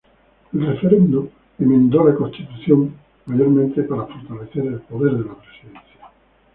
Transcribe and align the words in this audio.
El 0.51 0.65
referendo 0.65 1.29
enmendó 1.59 2.03
la 2.03 2.15
Constitución 2.15 2.95
mayormente 3.27 3.83
para 3.83 4.07
fortalecer 4.07 4.65
el 4.65 4.79
poder 4.81 5.11
de 5.13 5.25
la 5.25 5.35
presidencia. 5.35 6.09